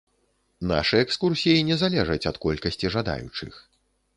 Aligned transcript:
Нашы 0.69 0.95
экскурсіі 1.05 1.67
не 1.69 1.77
залежаць 1.83 2.27
ад 2.33 2.41
колькасці 2.47 2.93
жадаючых. 2.97 3.53